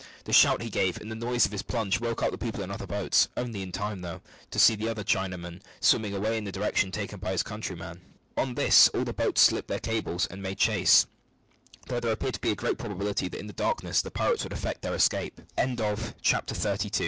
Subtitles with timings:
[0.23, 2.69] The shout he gave and the noise of his plunge woke up the people in
[2.69, 6.43] the other boats, only in time, though, to see the other Chinaman swimming away in
[6.43, 8.01] the direction taken by his countryman.
[8.35, 11.05] On this all the boats slipped their cables and made chase,
[11.85, 14.95] though there appeared a great probability that in the darkness the pirates would effect their
[14.95, 15.39] escape.
[15.55, 16.99] CHAPTER THIRTY THR